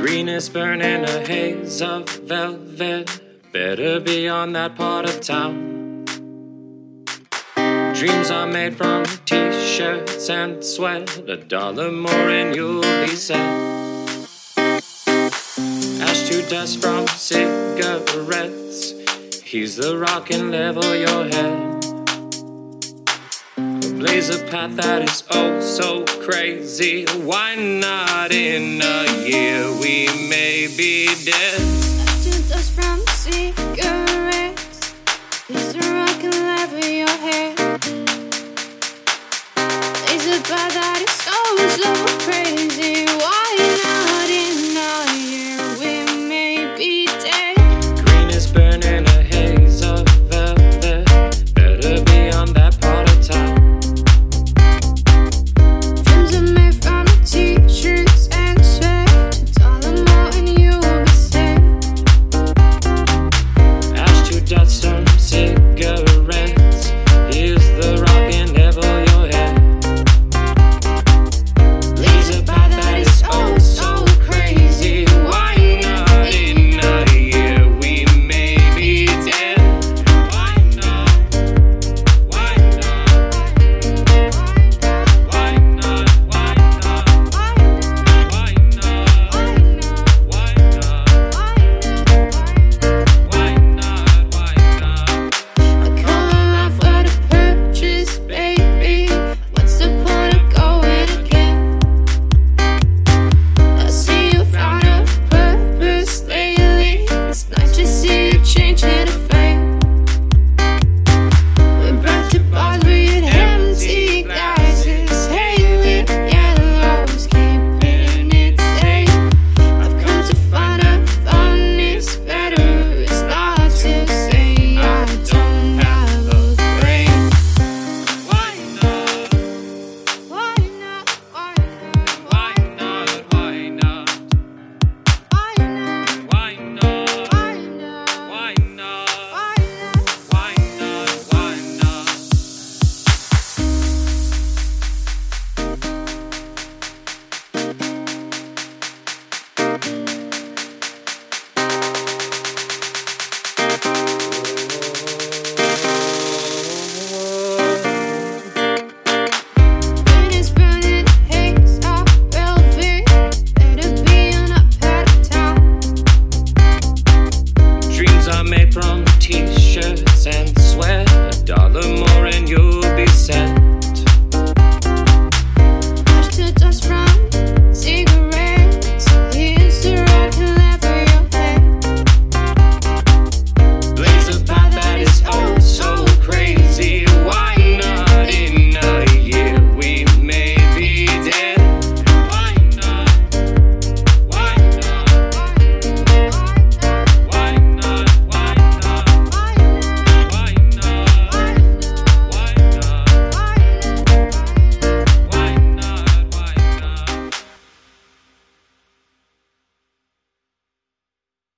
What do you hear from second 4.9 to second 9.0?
of town. Dreams are made